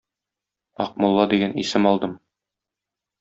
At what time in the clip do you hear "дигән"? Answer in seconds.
1.33-1.53